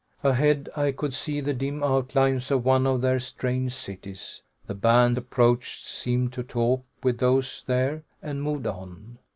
Ahead 0.23 0.67
I 0.75 0.91
could 0.93 1.13
see 1.13 1.41
the 1.41 1.53
dim 1.53 1.83
outlines 1.83 2.49
of 2.49 2.65
one 2.65 2.87
of 2.87 3.01
their 3.01 3.19
strange 3.19 3.73
cities. 3.73 4.41
The 4.65 4.73
band 4.73 5.15
approached, 5.15 5.85
seemed 5.85 6.33
to 6.33 6.41
talk 6.41 6.83
with 7.03 7.19
those 7.19 7.61
there, 7.67 8.01
and 8.19 8.41
moved 8.41 8.65
on. 8.65 9.19